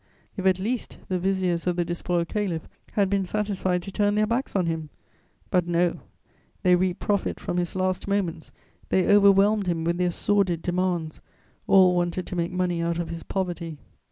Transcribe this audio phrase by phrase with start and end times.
[0.35, 4.25] If, at least, the viziers of the despoiled caliph had been satisfied to turn their
[4.25, 4.89] backs on him!
[5.51, 5.99] But no:
[6.63, 8.51] they reaped profit from his last moments;
[8.89, 11.21] they overwhelmed him with their sordid demands;
[11.67, 13.77] all wanted to make money out of his poverty.